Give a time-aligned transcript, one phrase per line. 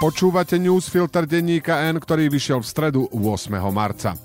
[0.00, 3.52] Počúvate newsfilter denníka N, ktorý vyšiel v stredu 8.
[3.68, 4.16] marca.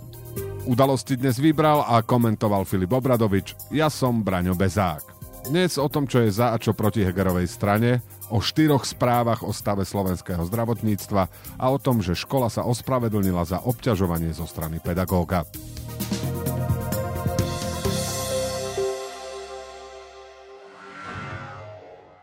[0.63, 3.60] Udalosti dnes vybral a komentoval Filip Obradovič.
[3.76, 5.03] Ja som Braňo Bezák.
[5.52, 7.99] Dnes o tom, čo je za a čo proti Hegerovej strane,
[8.31, 11.28] o štyroch správach o stave slovenského zdravotníctva
[11.60, 15.44] a o tom, že škola sa ospravedlnila za obťažovanie zo strany pedagóga.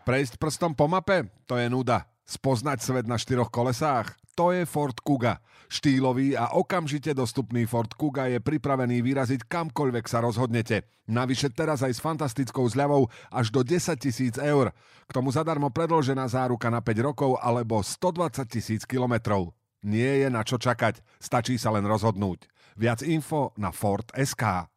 [0.09, 1.29] Prejsť prstom po mape?
[1.45, 2.12] To je nuda.
[2.23, 4.15] Spoznať svet na štyroch kolesách?
[4.33, 5.43] To je Ford Kuga.
[5.69, 10.89] Štýlový a okamžite dostupný Ford Kuga je pripravený vyraziť kamkoľvek sa rozhodnete.
[11.05, 14.73] Navyše teraz aj s fantastickou zľavou až do 10 tisíc eur.
[15.05, 19.53] K tomu zadarmo predložená záruka na 5 rokov alebo 120 tisíc kilometrov.
[19.83, 22.47] Nie je na čo čakať, stačí sa len rozhodnúť.
[22.79, 24.72] Viac info na Ford SK.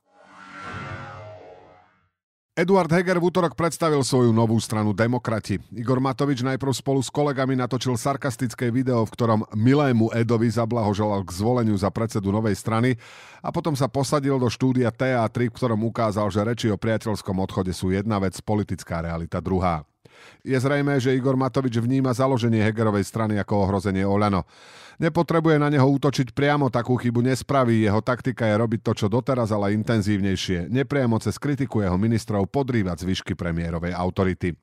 [2.56, 5.60] Eduard Heger v útorok predstavil svoju novú stranu Demokrati.
[5.76, 11.36] Igor Matovič najprv spolu s kolegami natočil sarkastické video, v ktorom milému Edovi zablahoželal k
[11.36, 12.96] zvoleniu za predsedu novej strany
[13.44, 17.76] a potom sa posadil do štúdia TA3, v ktorom ukázal, že reči o priateľskom odchode
[17.76, 19.84] sú jedna vec, politická realita druhá.
[20.46, 24.46] Je zrejme, že Igor Matovič vníma založenie Hegerovej strany ako ohrozenie Oľano.
[24.96, 27.84] Nepotrebuje na neho útočiť priamo, takú chybu nespraví.
[27.84, 30.72] Jeho taktika je robiť to, čo doteraz, ale intenzívnejšie.
[30.72, 34.56] Nepriamo cez kritiku jeho ministrov podrývať zvyšky premiérovej autority.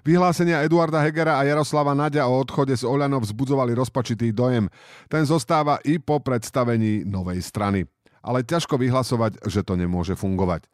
[0.00, 4.72] Vyhlásenia Eduarda Hegera a Jaroslava Nadia o odchode z Oľano vzbudzovali rozpačitý dojem.
[5.12, 7.84] Ten zostáva i po predstavení novej strany.
[8.24, 10.64] Ale ťažko vyhlasovať, že to nemôže fungovať.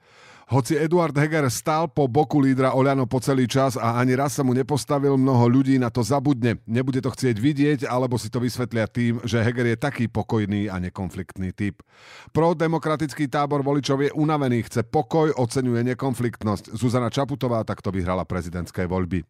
[0.46, 4.46] Hoci Eduard Heger stál po boku lídra Oľano po celý čas a ani raz sa
[4.46, 6.62] mu nepostavil, mnoho ľudí na to zabudne.
[6.70, 10.78] Nebude to chcieť vidieť, alebo si to vysvetlia tým, že Heger je taký pokojný a
[10.78, 11.82] nekonfliktný typ.
[12.30, 16.78] Pro-demokratický tábor voličov je unavený, chce pokoj, oceňuje nekonfliktnosť.
[16.78, 19.26] Zuzana Čaputová takto vyhrala prezidentské voľby.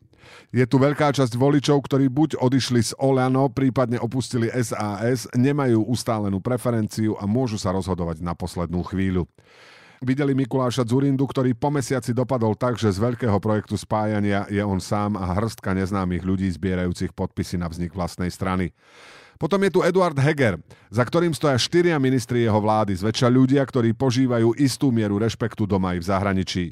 [0.52, 6.44] Je tu veľká časť voličov, ktorí buď odišli z Oľano, prípadne opustili SAS, nemajú ustálenú
[6.44, 9.24] preferenciu a môžu sa rozhodovať na poslednú chvíľu.
[10.06, 14.78] Videli Mikuláša Zurindu, ktorý po mesiaci dopadol tak, že z veľkého projektu spájania je on
[14.78, 18.70] sám a hrstka neznámych ľudí zbierajúcich podpisy na vznik vlastnej strany.
[19.34, 20.62] Potom je tu Eduard Heger,
[20.94, 25.98] za ktorým stoja štyria ministri jeho vlády, zväčša ľudia, ktorí požívajú istú mieru rešpektu doma
[25.98, 26.64] aj v zahraničí.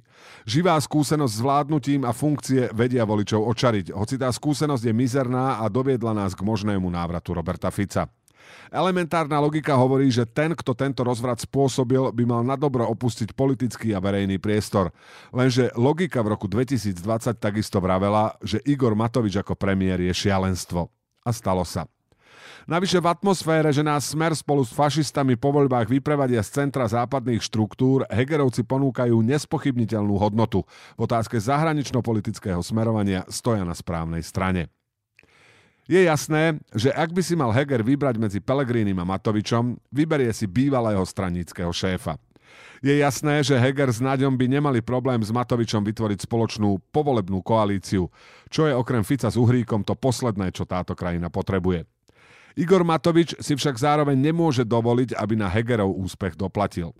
[0.46, 5.66] Živá skúsenosť s vládnutím a funkcie vedia voličov očariť, hoci tá skúsenosť je mizerná a
[5.66, 8.06] doviedla nás k možnému návratu Roberta Fica.
[8.74, 13.94] Elementárna logika hovorí, že ten, kto tento rozvrat spôsobil, by mal na dobro opustiť politický
[13.94, 14.90] a verejný priestor.
[15.30, 16.98] Lenže logika v roku 2020
[17.38, 20.90] takisto vravela, že Igor Matovič ako premiér je šialenstvo.
[21.24, 21.88] A stalo sa.
[22.64, 27.44] Navyše v atmosfére, že nás smer spolu s fašistami po voľbách vyprevadia z centra západných
[27.44, 30.64] štruktúr, Hegerovci ponúkajú nespochybniteľnú hodnotu.
[30.96, 34.72] V otázke zahranično-politického smerovania stoja na správnej strane.
[35.84, 40.48] Je jasné, že ak by si mal Heger vybrať medzi Pelegrínim a Matovičom, vyberie si
[40.48, 42.16] bývalého stranického šéfa.
[42.80, 48.08] Je jasné, že Heger s Naďom by nemali problém s Matovičom vytvoriť spoločnú povolebnú koalíciu,
[48.48, 51.84] čo je okrem Fica s Uhríkom to posledné, čo táto krajina potrebuje.
[52.54, 56.94] Igor Matovič si však zároveň nemôže dovoliť, aby na Hegerov úspech doplatil.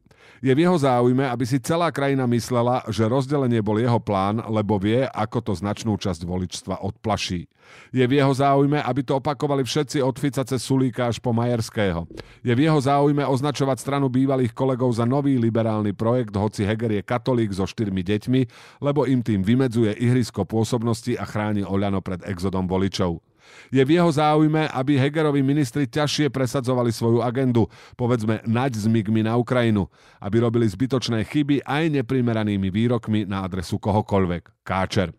[0.45, 4.77] Je v jeho záujme, aby si celá krajina myslela, že rozdelenie bol jeho plán, lebo
[4.77, 7.49] vie, ako to značnú časť voličstva odplaší.
[7.97, 12.05] Je v jeho záujme, aby to opakovali všetci od Fica cez Sulíka až po Majerského.
[12.45, 17.03] Je v jeho záujme označovať stranu bývalých kolegov za nový liberálny projekt, hoci Heger je
[17.03, 18.41] katolík so štyrmi deťmi,
[18.85, 23.34] lebo im tým vymedzuje ihrisko pôsobnosti a chráni Oľano pred exodom voličov.
[23.73, 27.67] Je v jeho záujme, aby Hegerovi ministri ťažšie presadzovali svoju agendu,
[27.99, 29.89] povedzme nať s migmi na Ukrajinu,
[30.21, 34.65] aby robili zbytočné chyby aj neprimeranými výrokmi na adresu kohokoľvek.
[34.65, 35.13] Káčer.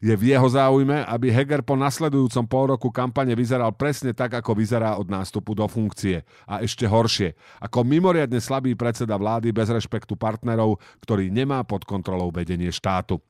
[0.00, 4.56] Je v jeho záujme, aby Heger po nasledujúcom pol roku kampane vyzeral presne tak, ako
[4.56, 6.24] vyzerá od nástupu do funkcie.
[6.48, 12.32] A ešte horšie, ako mimoriadne slabý predseda vlády bez rešpektu partnerov, ktorý nemá pod kontrolou
[12.32, 13.20] vedenie štátu.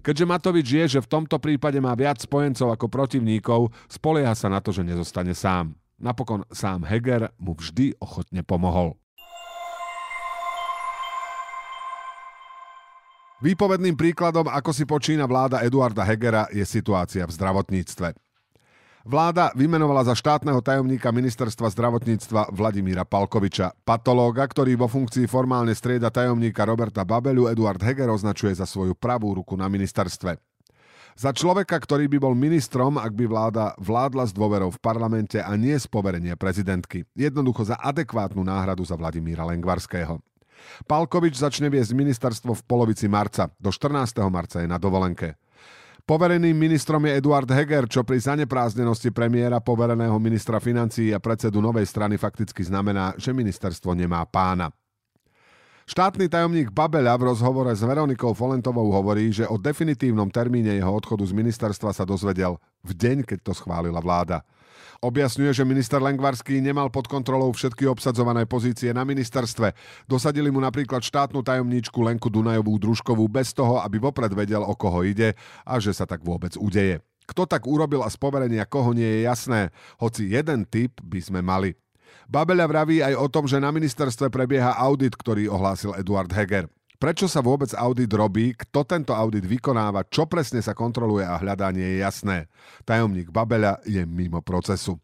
[0.00, 4.64] Keďže Matovič je, že v tomto prípade má viac spojencov ako protivníkov, spolieha sa na
[4.64, 5.76] to, že nezostane sám.
[6.00, 8.96] Napokon sám Heger mu vždy ochotne pomohol.
[13.42, 18.14] Výpovedným príkladom, ako si počína vláda Eduarda Hegera, je situácia v zdravotníctve.
[19.02, 23.74] Vláda vymenovala za štátneho tajomníka ministerstva zdravotníctva Vladimíra Palkoviča.
[23.82, 29.34] Patológa, ktorý vo funkcii formálne strieda tajomníka Roberta Babelu, Eduard Heger označuje za svoju pravú
[29.34, 30.38] ruku na ministerstve.
[31.18, 35.50] Za človeka, ktorý by bol ministrom, ak by vláda vládla s dôverou v parlamente a
[35.58, 37.02] nie z poverenia prezidentky.
[37.18, 40.22] Jednoducho za adekvátnu náhradu za Vladimíra Lengvarského.
[40.86, 43.50] Palkovič začne viesť ministerstvo v polovici marca.
[43.58, 44.14] Do 14.
[44.30, 45.34] marca je na dovolenke.
[46.02, 51.86] Povereným ministrom je Eduard Heger, čo pri zanepráznenosti premiéra povereného ministra financií a predsedu novej
[51.86, 54.74] strany fakticky znamená, že ministerstvo nemá pána.
[55.92, 61.20] Štátny tajomník Babeľa v rozhovore s Veronikou Folentovou hovorí, že o definitívnom termíne jeho odchodu
[61.28, 64.40] z ministerstva sa dozvedel v deň, keď to schválila vláda.
[65.04, 69.76] Objasňuje, že minister Lengvarský nemal pod kontrolou všetky obsadzované pozície na ministerstve.
[70.08, 75.04] Dosadili mu napríklad štátnu tajomníčku Lenku Dunajovú Družkovú bez toho, aby vopred vedel, o koho
[75.04, 75.36] ide
[75.68, 77.04] a že sa tak vôbec udeje.
[77.28, 79.68] Kto tak urobil a z poverenia koho nie je jasné,
[80.00, 81.76] hoci jeden typ by sme mali.
[82.32, 86.64] Babeľa vraví aj o tom, že na ministerstve prebieha audit, ktorý ohlásil Eduard Heger.
[86.96, 91.84] Prečo sa vôbec audit robí, kto tento audit vykonáva, čo presne sa kontroluje a hľadanie
[91.84, 92.48] je jasné.
[92.88, 94.96] Tajomník Babeľa je mimo procesu.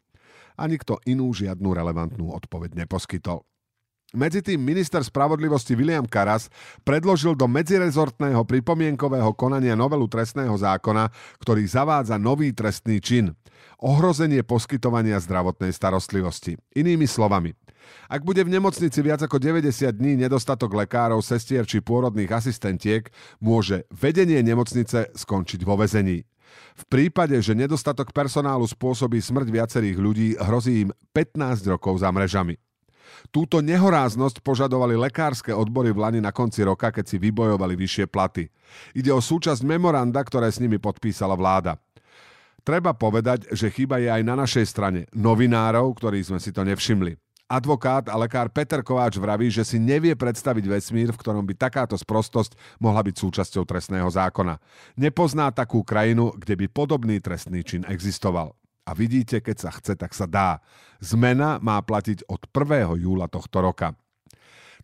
[0.56, 3.44] A nikto inú žiadnu relevantnú odpoveď neposkytol.
[4.16, 6.48] Medzi tým minister spravodlivosti William Karas
[6.80, 11.12] predložil do medzirezortného pripomienkového konania novelu trestného zákona,
[11.44, 13.36] ktorý zavádza nový trestný čin.
[13.76, 16.56] Ohrozenie poskytovania zdravotnej starostlivosti.
[16.72, 17.52] Inými slovami,
[18.08, 23.12] ak bude v nemocnici viac ako 90 dní nedostatok lekárov, sestier či pôrodných asistentiek,
[23.44, 26.24] môže vedenie nemocnice skončiť vo vezení.
[26.80, 32.56] V prípade, že nedostatok personálu spôsobí smrť viacerých ľudí, hrozí im 15 rokov za mrežami.
[33.28, 38.48] Túto nehoráznosť požadovali lekárske odbory v Lani na konci roka, keď si vybojovali vyššie platy.
[38.96, 41.76] Ide o súčasť memoranda, ktoré s nimi podpísala vláda.
[42.66, 47.16] Treba povedať, že chyba je aj na našej strane novinárov, ktorí sme si to nevšimli.
[47.48, 51.96] Advokát a lekár Peter Kováč vraví, že si nevie predstaviť vesmír, v ktorom by takáto
[51.96, 54.60] sprostosť mohla byť súčasťou trestného zákona.
[55.00, 58.52] Nepozná takú krajinu, kde by podobný trestný čin existoval.
[58.88, 60.64] A vidíte, keď sa chce, tak sa dá.
[61.04, 62.96] Zmena má platiť od 1.
[63.04, 63.92] júla tohto roka.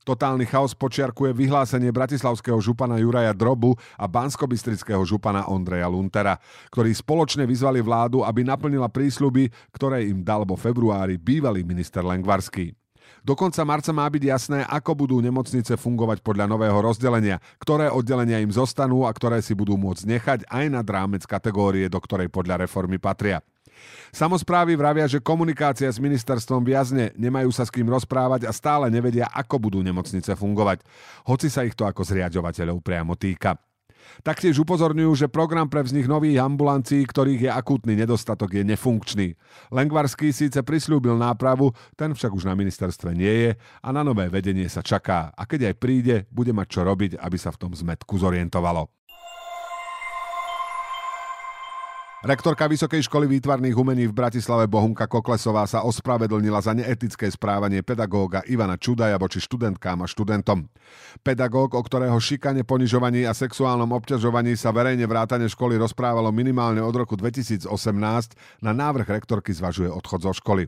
[0.04, 6.36] Totálny chaos počiarkuje vyhlásenie bratislavského župana Juraja Drobu a banskobistrického župana Ondreja Luntera,
[6.68, 12.76] ktorí spoločne vyzvali vládu, aby naplnila prísľuby, ktoré im dal vo februári bývalý minister Lengvarský.
[13.24, 18.44] Do konca marca má byť jasné, ako budú nemocnice fungovať podľa nového rozdelenia, ktoré oddelenia
[18.44, 22.68] im zostanú a ktoré si budú môcť nechať aj nad rámec kategórie, do ktorej podľa
[22.68, 23.40] reformy patria.
[24.14, 29.26] Samozprávy vravia, že komunikácia s ministerstvom viazne, nemajú sa s kým rozprávať a stále nevedia,
[29.30, 30.86] ako budú nemocnice fungovať,
[31.26, 33.58] hoci sa ich to ako zriadovateľov priamo týka.
[34.22, 39.34] Taktiež upozorňujú, že program pre vznik nových ambulancií, ktorých je akútny nedostatok, je nefunkčný.
[39.74, 44.68] Lengvarský síce prislúbil nápravu, ten však už na ministerstve nie je a na nové vedenie
[44.70, 45.34] sa čaká.
[45.34, 48.86] A keď aj príde, bude mať čo robiť, aby sa v tom zmetku zorientovalo.
[52.24, 58.40] Rektorka Vysokej školy výtvarných umení v Bratislave Bohunka Koklesová sa ospravedlnila za neetické správanie pedagóga
[58.48, 60.64] Ivana Čudaja voči študentkám a študentom.
[61.20, 66.96] Pedagóg, o ktorého šikane, ponižovaní a sexuálnom obťažovaní sa verejne vrátane školy rozprávalo minimálne od
[66.96, 67.68] roku 2018,
[68.64, 70.64] na návrh rektorky zvažuje odchod zo školy.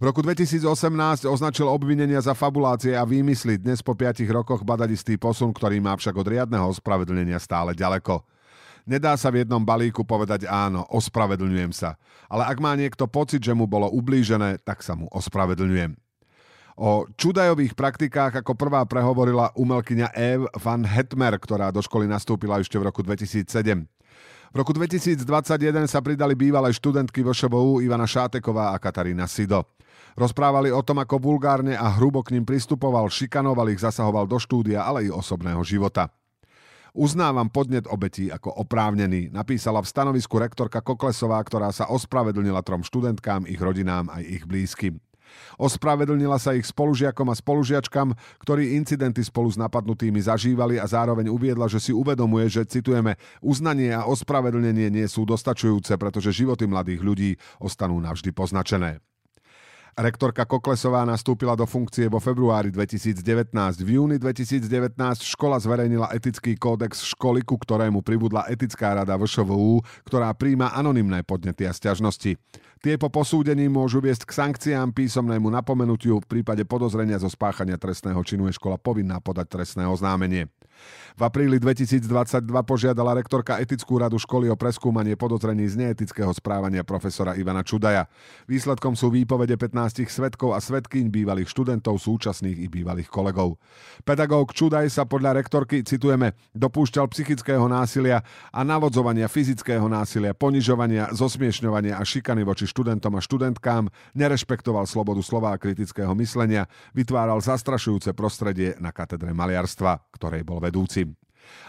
[0.00, 3.60] V roku 2018 označil obvinenia za fabulácie a výmysly.
[3.60, 8.37] Dnes po 5 rokoch bada istý posun, ktorý má však od riadneho ospravedlnenia stále ďaleko.
[8.88, 12.00] Nedá sa v jednom balíku povedať áno, ospravedlňujem sa.
[12.32, 15.92] Ale ak má niekto pocit, že mu bolo ublížené, tak sa mu ospravedlňujem.
[16.80, 22.80] O čudajových praktikách ako prvá prehovorila umelkyňa Eve van Hetmer, ktorá do školy nastúpila ešte
[22.80, 23.84] v roku 2007.
[24.48, 25.28] V roku 2021
[25.84, 29.68] sa pridali bývalé študentky VŠBU Ivana Šáteková a Katarína Sido.
[30.16, 34.88] Rozprávali o tom, ako vulgárne a hrubo k ním pristupoval, šikanoval ich, zasahoval do štúdia,
[34.88, 36.08] ale i osobného života.
[36.96, 43.44] Uznávam podnet obetí ako oprávnený, napísala v stanovisku rektorka Koklesová, ktorá sa ospravedlnila trom študentkám,
[43.44, 44.96] ich rodinám aj ich blízkym.
[45.60, 51.68] Ospravedlnila sa ich spolužiakom a spolužiačkam, ktorí incidenty spolu s napadnutými zažívali a zároveň uviedla,
[51.68, 57.30] že si uvedomuje, že citujeme, uznanie a ospravedlnenie nie sú dostačujúce, pretože životy mladých ľudí
[57.60, 59.04] ostanú navždy poznačené.
[59.98, 63.18] Rektorka Koklesová nastúpila do funkcie vo februári 2019.
[63.82, 64.94] V júni 2019
[65.26, 71.66] škola zverejnila etický kódex školy, ku ktorému pribudla etická rada VŠVU, ktorá príjma anonymné podnety
[71.66, 72.38] a stiažnosti.
[72.78, 76.22] Tie po posúdení môžu viesť k sankciám, písomnému napomenutiu.
[76.22, 80.46] V prípade podozrenia zo spáchania trestného činu je škola povinná podať trestné oznámenie.
[81.18, 87.34] V apríli 2022 požiadala rektorka etickú radu školy o preskúmanie podozrení z neetického správania profesora
[87.34, 88.06] Ivana Čudaja.
[88.46, 93.58] Výsledkom sú výpovede 15 svetkov a svetkyň bývalých študentov, súčasných i bývalých kolegov.
[94.06, 98.22] Pedagóg Čudaj sa podľa rektorky, citujeme, dopúšťal psychického násilia
[98.54, 105.50] a navodzovania fyzického násilia, ponižovania, zosmiešňovania a šikany voči študentom a študentkám, nerešpektoval slobodu slova
[105.50, 110.67] a kritického myslenia, vytváral zastrašujúce prostredie na katedre maliarstva, ktorej bol vedúci.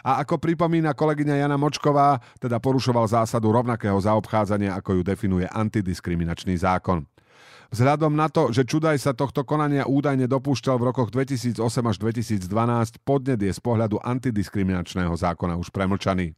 [0.03, 6.55] A ako pripomína kolegyňa Jana Močková, teda porušoval zásadu rovnakého zaobchádzania, ako ju definuje antidiskriminačný
[6.59, 7.07] zákon.
[7.69, 12.49] Vzhľadom na to, že Čudaj sa tohto konania údajne dopúšťal v rokoch 2008 až 2012,
[13.05, 16.33] podnet je z pohľadu antidiskriminačného zákona už premlčaný.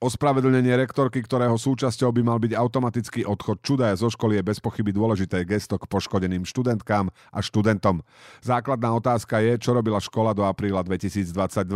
[0.00, 4.92] Ospravedlnenie rektorky, ktorého súčasťou by mal byť automatický odchod čudaja zo školy je bez pochyby
[4.92, 8.04] dôležité gesto k poškodeným študentkám a študentom.
[8.44, 11.66] Základná otázka je, čo robila škola do apríla 2022.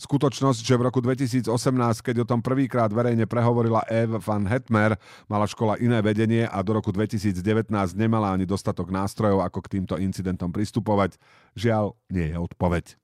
[0.00, 1.50] Skutočnosť, že v roku 2018,
[2.00, 4.96] keď o tom prvýkrát verejne prehovorila Eve van Hetmer,
[5.26, 9.94] mala škola iné vedenie a do roku 2019 nemala ani dostatok nástrojov, ako k týmto
[10.00, 11.18] incidentom pristupovať,
[11.58, 13.03] žiaľ, nie je odpoveď.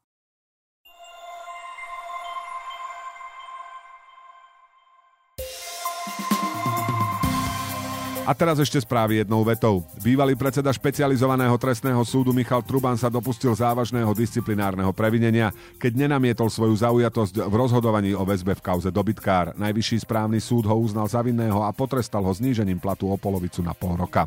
[8.31, 9.83] A teraz ešte správy jednou vetou.
[9.99, 16.79] Bývalý predseda špecializovaného trestného súdu Michal Truban sa dopustil závažného disciplinárneho previnenia, keď nenamietol svoju
[16.79, 19.51] zaujatosť v rozhodovaní o väzbe v kauze dobytkár.
[19.59, 23.75] Najvyšší správny súd ho uznal za vinného a potrestal ho znížením platu o polovicu na
[23.75, 24.23] pol roka.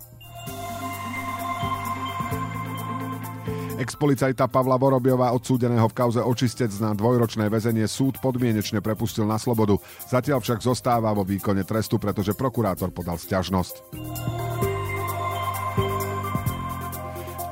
[3.75, 9.75] Ex-policajta Pavla Vorobiova, odsúdeného v kauze očistec na dvojročné väzenie, súd podmienečne prepustil na slobodu.
[10.07, 13.75] Zatiaľ však zostáva vo výkone trestu, pretože prokurátor podal sťažnosť.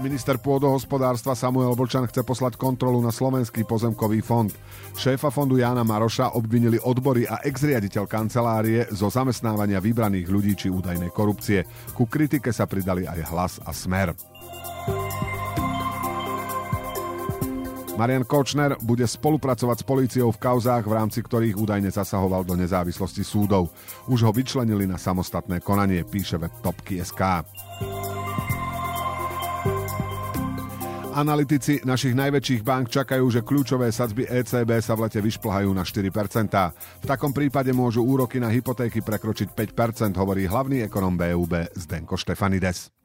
[0.02, 4.50] Minister pôdohospodárstva Samuel Vlčan chce poslať kontrolu na Slovenský pozemkový fond.
[4.98, 11.10] Šéfa fondu Jána Maroša obvinili odbory a ex-riaditeľ kancelárie zo zamestnávania vybraných ľudí či údajnej
[11.14, 11.66] korupcie.
[11.94, 14.14] Ku kritike sa pridali aj hlas a smer.
[17.92, 23.20] Marian Kočner bude spolupracovať s políciou v kauzách, v rámci ktorých údajne zasahoval do nezávislosti
[23.20, 23.68] súdov.
[24.08, 27.44] Už ho vyčlenili na samostatné konanie, píše web Topky.sk.
[31.12, 36.08] Analytici našich najväčších bank čakajú, že kľúčové sadzby ECB sa v lete vyšplhajú na 4%.
[37.04, 43.01] V takom prípade môžu úroky na hypotéky prekročiť 5%, hovorí hlavný ekonom BUB Zdenko Štefanides.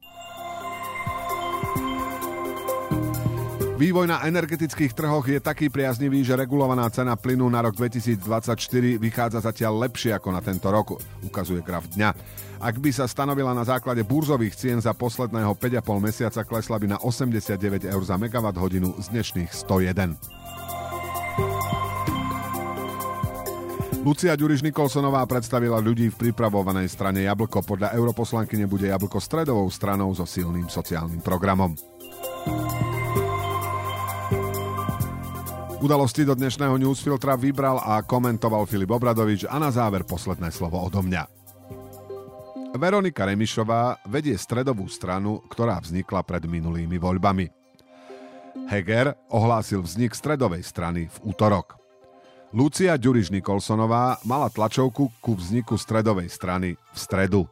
[3.78, 8.58] Vývoj na energetických trhoch je taký priaznivý, že regulovaná cena plynu na rok 2024
[8.98, 12.10] vychádza zatiaľ lepšie ako na tento rok, ukazuje graf dňa.
[12.58, 16.98] Ak by sa stanovila na základe burzových cien za posledného 5,5 mesiaca, klesla by na
[17.06, 20.18] 89 eur za megawatt hodinu z dnešných 101.
[24.02, 27.62] Lucia Ďuriš Nikolsonová predstavila ľudí v pripravovanej strane Jablko.
[27.62, 31.78] Podľa europoslanky nebude Jablko stredovou stranou so silným sociálnym programom.
[35.78, 41.06] Udalosti do dnešného newsfiltra vybral a komentoval Filip Obradovič a na záver posledné slovo odo
[41.06, 41.30] mňa.
[42.74, 47.46] Veronika Remišová vedie stredovú stranu, ktorá vznikla pred minulými voľbami.
[48.66, 51.78] Heger ohlásil vznik stredovej strany v útorok.
[52.58, 57.46] Lucia Ďuriš Nikolsonová mala tlačovku ku vzniku stredovej strany v stredu.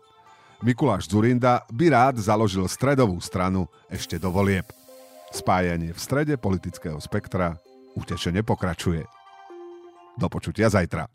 [0.65, 4.65] Mikuláš Zurinda by rád založil stredovú stranu ešte do volieb.
[5.29, 7.61] Spájanie v strede politického spektra
[7.95, 9.03] utečenie pokračuje.
[10.19, 11.14] Do počutia zajtra.